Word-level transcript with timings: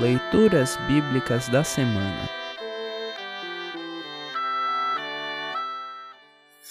Leituras 0.00 0.76
Bíblicas 0.86 1.48
da 1.48 1.64
Semana 1.64 2.28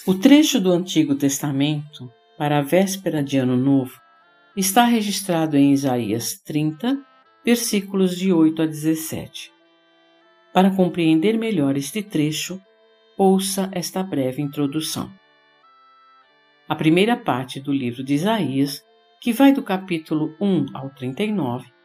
O 0.05 0.13
trecho 0.13 0.61
do 0.61 0.71
Antigo 0.71 1.13
Testamento 1.13 2.09
para 2.37 2.59
a 2.59 2.61
véspera 2.61 3.21
de 3.21 3.37
Ano 3.37 3.57
Novo 3.57 3.99
está 4.55 4.85
registrado 4.85 5.57
em 5.57 5.73
Isaías 5.73 6.39
30, 6.45 6.97
versículos 7.43 8.17
de 8.17 8.31
8 8.31 8.61
a 8.61 8.65
17. 8.65 9.51
Para 10.53 10.71
compreender 10.71 11.37
melhor 11.37 11.75
este 11.75 12.01
trecho, 12.01 12.61
ouça 13.17 13.69
esta 13.73 14.01
breve 14.01 14.41
introdução. 14.41 15.11
A 16.69 16.75
primeira 16.75 17.17
parte 17.17 17.59
do 17.59 17.73
livro 17.73 18.05
de 18.05 18.13
Isaías, 18.13 18.85
que 19.19 19.33
vai 19.33 19.51
do 19.51 19.61
capítulo 19.61 20.33
1 20.39 20.67
ao 20.73 20.89
39, 20.91 21.76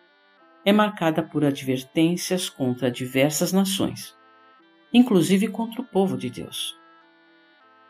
é 0.65 0.73
marcada 0.73 1.23
por 1.23 1.45
advertências 1.45 2.48
contra 2.48 2.91
diversas 2.91 3.52
nações, 3.52 4.16
inclusive 4.93 5.48
contra 5.48 5.80
o 5.80 5.85
povo 5.85 6.16
de 6.16 6.30
Deus. 6.30 6.77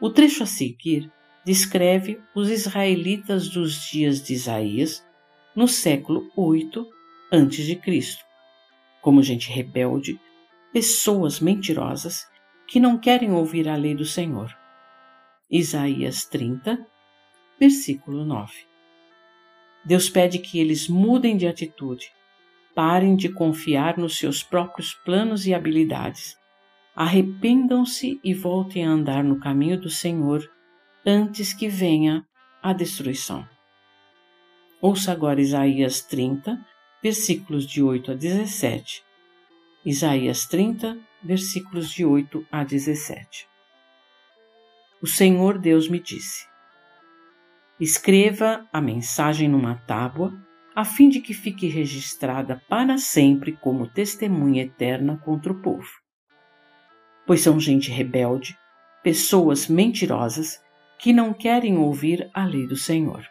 O 0.00 0.10
trecho 0.10 0.42
a 0.42 0.46
seguir 0.46 1.10
descreve 1.44 2.20
os 2.34 2.48
israelitas 2.48 3.48
dos 3.48 3.90
dias 3.90 4.22
de 4.22 4.32
Isaías 4.34 5.06
no 5.54 5.68
século 5.68 6.30
8 6.34 6.88
a.C., 7.30 7.80
como 9.00 9.22
gente 9.22 9.50
rebelde, 9.50 10.18
pessoas 10.72 11.40
mentirosas 11.40 12.26
que 12.66 12.80
não 12.80 12.96
querem 12.96 13.32
ouvir 13.32 13.68
a 13.68 13.76
lei 13.76 13.94
do 13.94 14.04
Senhor. 14.04 14.56
Isaías 15.50 16.24
30, 16.24 16.86
versículo 17.60 18.24
9. 18.24 18.52
Deus 19.84 20.08
pede 20.08 20.38
que 20.38 20.58
eles 20.58 20.88
mudem 20.88 21.36
de 21.36 21.46
atitude 21.46 22.10
Parem 22.74 23.16
de 23.16 23.28
confiar 23.28 23.98
nos 23.98 24.16
seus 24.16 24.42
próprios 24.42 24.94
planos 24.94 25.46
e 25.46 25.52
habilidades. 25.52 26.36
Arrependam-se 26.94 28.20
e 28.24 28.32
voltem 28.32 28.86
a 28.86 28.90
andar 28.90 29.22
no 29.22 29.38
caminho 29.38 29.80
do 29.80 29.90
Senhor 29.90 30.48
antes 31.04 31.52
que 31.52 31.68
venha 31.68 32.26
a 32.62 32.72
destruição. 32.72 33.46
Ouça 34.80 35.12
agora 35.12 35.40
Isaías 35.40 36.00
30, 36.02 36.58
versículos 37.02 37.66
de 37.66 37.82
8 37.82 38.12
a 38.12 38.14
17. 38.14 39.04
Isaías 39.84 40.46
30, 40.46 40.98
versículos 41.22 41.90
de 41.90 42.04
8 42.04 42.46
a 42.50 42.64
17. 42.64 43.48
O 45.02 45.06
Senhor 45.06 45.58
Deus 45.58 45.88
me 45.88 45.98
disse: 45.98 46.46
Escreva 47.80 48.66
a 48.72 48.80
mensagem 48.80 49.48
numa 49.48 49.74
tábua 49.74 50.32
a 50.74 50.84
fim 50.84 51.08
de 51.08 51.20
que 51.20 51.34
fique 51.34 51.66
registrada 51.66 52.62
para 52.68 52.96
sempre 52.96 53.52
como 53.52 53.86
testemunha 53.86 54.62
eterna 54.62 55.20
contra 55.24 55.52
o 55.52 55.60
povo. 55.60 55.88
Pois 57.26 57.42
são 57.42 57.60
gente 57.60 57.90
rebelde, 57.90 58.56
pessoas 59.02 59.68
mentirosas 59.68 60.60
que 60.98 61.12
não 61.12 61.32
querem 61.32 61.76
ouvir 61.76 62.30
a 62.32 62.44
lei 62.44 62.66
do 62.66 62.76
Senhor. 62.76 63.24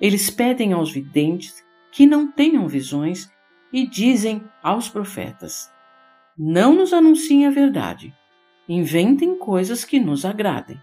Eles 0.00 0.30
pedem 0.30 0.72
aos 0.72 0.90
videntes 0.90 1.64
que 1.92 2.06
não 2.06 2.30
tenham 2.30 2.66
visões 2.68 3.30
e 3.72 3.86
dizem 3.86 4.42
aos 4.62 4.88
profetas: 4.88 5.70
Não 6.36 6.74
nos 6.74 6.92
anunciem 6.92 7.46
a 7.46 7.50
verdade, 7.50 8.14
inventem 8.68 9.38
coisas 9.38 9.84
que 9.84 10.00
nos 10.00 10.24
agradem. 10.24 10.80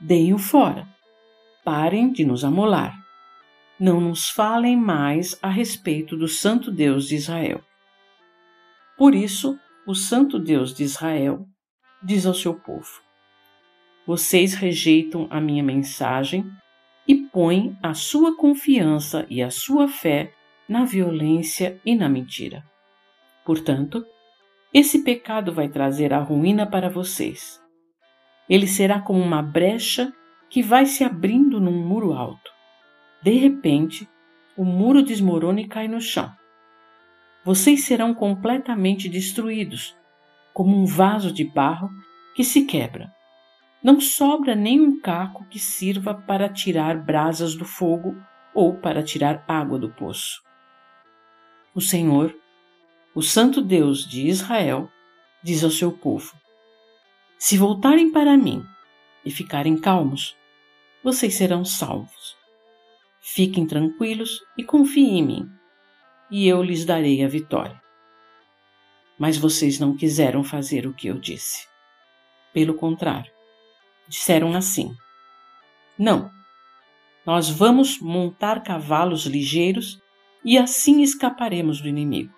Deem-o 0.00 0.38
fora, 0.38 0.86
parem 1.64 2.12
de 2.12 2.24
nos 2.24 2.44
amolar 2.44 3.07
não 3.78 4.00
nos 4.00 4.28
falem 4.28 4.76
mais 4.76 5.38
a 5.40 5.48
respeito 5.48 6.16
do 6.16 6.26
Santo 6.26 6.70
Deus 6.70 7.08
de 7.08 7.14
Israel. 7.14 7.60
Por 8.96 9.14
isso, 9.14 9.58
o 9.86 9.94
Santo 9.94 10.38
Deus 10.38 10.74
de 10.74 10.82
Israel 10.82 11.46
diz 12.02 12.26
ao 12.26 12.34
seu 12.34 12.54
povo: 12.54 13.00
Vocês 14.06 14.54
rejeitam 14.54 15.28
a 15.30 15.40
minha 15.40 15.62
mensagem 15.62 16.50
e 17.06 17.14
põem 17.14 17.78
a 17.82 17.94
sua 17.94 18.36
confiança 18.36 19.24
e 19.30 19.42
a 19.42 19.50
sua 19.50 19.86
fé 19.86 20.32
na 20.68 20.84
violência 20.84 21.80
e 21.84 21.94
na 21.94 22.08
mentira. 22.08 22.64
Portanto, 23.44 24.04
esse 24.74 25.02
pecado 25.02 25.52
vai 25.52 25.68
trazer 25.68 26.12
a 26.12 26.18
ruína 26.18 26.66
para 26.66 26.90
vocês. 26.90 27.58
Ele 28.48 28.66
será 28.66 29.00
como 29.00 29.20
uma 29.20 29.40
brecha 29.40 30.12
que 30.50 30.62
vai 30.62 30.84
se 30.84 31.04
abrindo 31.04 31.60
num 31.60 31.86
muro 31.86 32.12
alto. 32.12 32.57
De 33.22 33.32
repente, 33.32 34.08
o 34.56 34.64
muro 34.64 35.02
desmorona 35.02 35.60
e 35.60 35.68
cai 35.68 35.88
no 35.88 36.00
chão. 36.00 36.32
Vocês 37.44 37.84
serão 37.84 38.14
completamente 38.14 39.08
destruídos, 39.08 39.96
como 40.52 40.76
um 40.76 40.84
vaso 40.84 41.32
de 41.32 41.44
barro 41.44 41.90
que 42.34 42.44
se 42.44 42.64
quebra. 42.64 43.12
Não 43.82 44.00
sobra 44.00 44.54
nem 44.54 44.80
um 44.80 45.00
caco 45.00 45.44
que 45.48 45.58
sirva 45.58 46.14
para 46.14 46.48
tirar 46.48 47.02
brasas 47.04 47.54
do 47.54 47.64
fogo 47.64 48.16
ou 48.54 48.76
para 48.76 49.02
tirar 49.02 49.44
água 49.46 49.78
do 49.78 49.90
poço. 49.90 50.42
O 51.74 51.80
Senhor, 51.80 52.36
o 53.14 53.22
Santo 53.22 53.62
Deus 53.62 54.06
de 54.06 54.26
Israel, 54.26 54.88
diz 55.42 55.62
ao 55.62 55.70
seu 55.70 55.92
povo: 55.92 56.34
Se 57.38 57.56
voltarem 57.56 58.10
para 58.10 58.36
mim 58.36 58.64
e 59.24 59.30
ficarem 59.30 59.76
calmos, 59.76 60.36
vocês 61.02 61.34
serão 61.34 61.64
salvos. 61.64 62.37
Fiquem 63.30 63.66
tranquilos 63.66 64.40
e 64.56 64.64
confiem 64.64 65.18
em 65.18 65.22
mim, 65.22 65.50
e 66.30 66.48
eu 66.48 66.62
lhes 66.62 66.86
darei 66.86 67.22
a 67.22 67.28
vitória. 67.28 67.80
Mas 69.18 69.36
vocês 69.36 69.78
não 69.78 69.94
quiseram 69.94 70.42
fazer 70.42 70.86
o 70.86 70.94
que 70.94 71.08
eu 71.08 71.18
disse. 71.18 71.68
Pelo 72.54 72.72
contrário, 72.72 73.30
disseram 74.08 74.54
assim: 74.54 74.96
Não, 75.98 76.30
nós 77.26 77.50
vamos 77.50 78.00
montar 78.00 78.62
cavalos 78.62 79.26
ligeiros 79.26 80.00
e 80.42 80.56
assim 80.56 81.02
escaparemos 81.02 81.82
do 81.82 81.88
inimigo. 81.88 82.34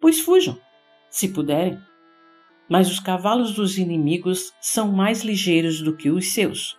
Pois 0.00 0.18
fujam, 0.18 0.60
se 1.08 1.28
puderem. 1.28 1.78
Mas 2.68 2.90
os 2.90 2.98
cavalos 2.98 3.54
dos 3.54 3.78
inimigos 3.78 4.52
são 4.60 4.90
mais 4.90 5.22
ligeiros 5.22 5.80
do 5.80 5.96
que 5.96 6.10
os 6.10 6.32
seus 6.32 6.76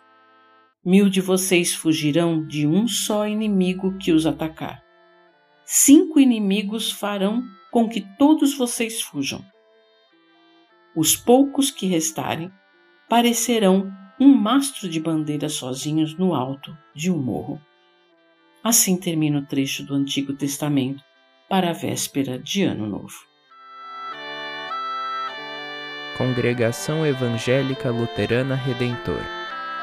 Mil 0.86 1.10
de 1.10 1.20
vocês 1.20 1.74
fugirão 1.74 2.46
de 2.46 2.68
um 2.68 2.88
só 2.88 3.28
inimigo 3.28 3.98
que 3.98 4.12
os 4.12 4.28
atacar. 4.28 4.84
Cinco 5.66 6.20
inimigos 6.20 6.92
farão 6.92 7.44
com 7.72 7.90
que 7.90 8.02
todos 8.20 8.56
vocês 8.56 9.02
fujam. 9.02 9.44
Os 10.96 11.16
poucos 11.16 11.72
que 11.72 11.88
restarem 11.88 12.52
parecerão 13.10 13.92
um 14.20 14.32
mastro 14.32 14.88
de 14.88 15.00
bandeira 15.00 15.50
sozinhos 15.50 16.16
no 16.20 16.36
alto 16.36 16.78
de 16.94 17.12
um 17.12 17.18
morro. 17.18 17.60
Assim 18.64 18.96
termina 18.96 19.40
o 19.40 19.46
trecho 19.46 19.84
do 19.84 19.96
Antigo 19.96 20.34
Testamento 20.34 21.04
para 21.50 21.72
a 21.72 21.74
véspera 21.74 22.38
de 22.38 22.62
Ano 22.62 22.86
Novo. 22.86 23.26
Congregação 26.16 27.04
Evangélica 27.04 27.90
Luterana 27.90 28.54
Redentor 28.54 29.45